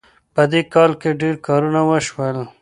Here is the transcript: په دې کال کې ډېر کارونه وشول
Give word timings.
په 0.35 0.43
دې 0.51 0.61
کال 0.73 0.91
کې 1.01 1.09
ډېر 1.21 1.35
کارونه 1.47 1.79
وشول 1.89 2.37